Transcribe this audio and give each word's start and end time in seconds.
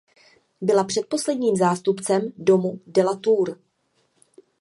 Byla 0.61 0.83
předposledním 0.83 1.55
zástupcem 1.55 2.31
domu 2.37 2.79
de 2.87 3.03
la 3.03 3.15
Tour. 3.15 3.59